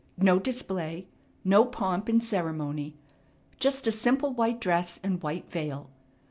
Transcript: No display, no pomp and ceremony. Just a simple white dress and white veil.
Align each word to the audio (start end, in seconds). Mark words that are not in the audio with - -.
No 0.17 0.39
display, 0.39 1.05
no 1.43 1.63
pomp 1.63 2.09
and 2.09 2.23
ceremony. 2.23 2.95
Just 3.59 3.85
a 3.85 3.91
simple 3.91 4.33
white 4.33 4.59
dress 4.59 4.99
and 5.03 5.21
white 5.21 5.51
veil. 5.51 5.91